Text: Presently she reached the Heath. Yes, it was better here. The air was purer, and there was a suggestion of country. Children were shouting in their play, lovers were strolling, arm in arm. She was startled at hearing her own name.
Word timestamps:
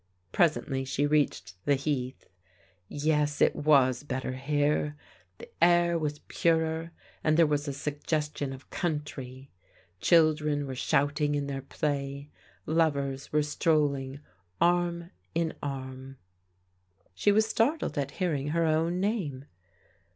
Presently 0.31 0.83
she 0.83 1.05
reached 1.05 1.63
the 1.65 1.75
Heath. 1.75 2.27
Yes, 2.87 3.39
it 3.39 3.55
was 3.55 4.01
better 4.01 4.31
here. 4.31 4.95
The 5.37 5.47
air 5.63 5.99
was 5.99 6.17
purer, 6.27 6.89
and 7.23 7.37
there 7.37 7.45
was 7.45 7.67
a 7.67 7.71
suggestion 7.73 8.51
of 8.51 8.71
country. 8.71 9.51
Children 9.99 10.65
were 10.65 10.73
shouting 10.73 11.35
in 11.35 11.45
their 11.45 11.61
play, 11.61 12.31
lovers 12.65 13.31
were 13.31 13.43
strolling, 13.43 14.21
arm 14.59 15.11
in 15.35 15.53
arm. 15.61 16.17
She 17.13 17.31
was 17.31 17.45
startled 17.45 17.95
at 17.95 18.09
hearing 18.17 18.47
her 18.47 18.65
own 18.65 18.99
name. 18.99 19.45